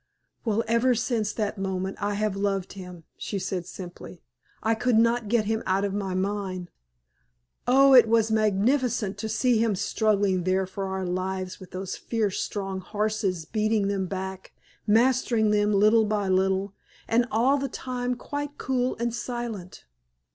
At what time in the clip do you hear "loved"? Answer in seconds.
2.35-2.73